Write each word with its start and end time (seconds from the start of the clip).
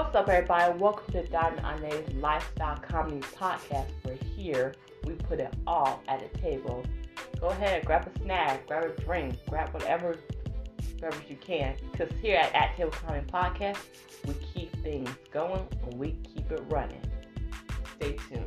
What's 0.00 0.16
up, 0.16 0.30
everybody? 0.30 0.78
Welcome 0.78 1.12
to 1.12 1.26
Diamond 1.28 1.60
Anae's 1.62 2.14
Lifestyle 2.14 2.78
Comedy 2.78 3.20
Podcast. 3.20 3.90
We're 4.02 4.16
here. 4.34 4.74
We 5.04 5.12
put 5.12 5.40
it 5.40 5.52
all 5.66 6.02
at 6.08 6.20
the 6.20 6.38
table. 6.38 6.82
Go 7.38 7.48
ahead, 7.48 7.84
grab 7.84 8.10
a 8.12 8.18
snack, 8.20 8.66
grab 8.66 8.84
a 8.84 9.00
drink, 9.02 9.36
grab 9.50 9.74
whatever, 9.74 10.16
whatever 10.94 11.22
you 11.28 11.36
can. 11.36 11.76
Because 11.92 12.10
here 12.22 12.38
at 12.38 12.54
At 12.54 12.74
Table 12.78 12.92
Comedy 12.92 13.26
Podcast, 13.30 13.76
we 14.26 14.32
keep 14.54 14.74
things 14.82 15.10
going 15.30 15.68
and 15.84 15.94
we 15.98 16.16
keep 16.34 16.50
it 16.50 16.62
running. 16.70 17.02
Stay 17.96 18.16
tuned. 18.30 18.39